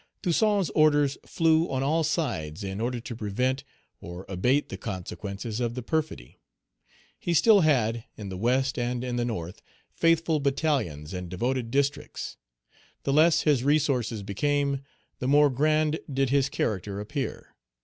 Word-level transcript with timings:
Toussaint's 0.23 0.71
orders 0.73 1.15
flew 1.27 1.69
on 1.69 1.83
all 1.83 2.03
sides 2.03 2.63
in 2.63 2.81
order 2.81 2.99
to 2.99 3.15
prevent 3.15 3.63
or 3.99 4.25
abate 4.27 4.69
the 4.69 4.75
consequences 4.77 5.59
of 5.59 5.75
the 5.75 5.83
perfidy. 5.83 6.39
He 7.19 7.35
still 7.35 7.61
had, 7.61 8.03
in 8.17 8.29
the 8.29 8.35
West 8.37 8.79
and 8.79 9.03
in 9.03 9.17
the 9.17 9.25
North, 9.25 9.61
faithful 9.93 10.39
battalions 10.39 11.13
and 11.13 11.29
devoted 11.29 11.69
districts. 11.69 12.35
The 13.03 13.13
less 13.13 13.41
his 13.41 13.63
resources 13.63 14.23
became, 14.23 14.81
the 15.19 15.27
more 15.27 15.51
grand 15.51 15.99
did 16.11 16.31
his 16.31 16.49
character 16.49 16.99
appear. 16.99 17.53